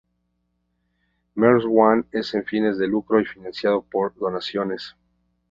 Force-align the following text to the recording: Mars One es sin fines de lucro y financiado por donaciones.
Mars 1.35 1.63
One 1.63 2.05
es 2.11 2.29
sin 2.29 2.43
fines 2.43 2.79
de 2.79 2.87
lucro 2.87 3.21
y 3.21 3.25
financiado 3.25 3.83
por 3.83 4.15
donaciones. 4.15 4.95